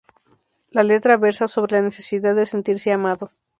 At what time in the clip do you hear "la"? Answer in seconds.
0.71-0.81, 1.75-1.83